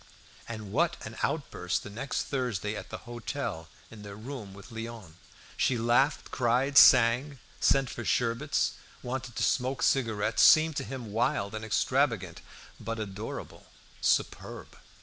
[0.49, 5.13] And what an outburst the next Thursday at the hotel in their room with Léon!
[5.55, 8.71] She laughed, cried, sang, sent for sherbets,
[9.03, 12.41] wanted to smoke cigarettes, seemed to him wild and extravagant,
[12.79, 13.67] but adorable,
[14.01, 14.75] superb.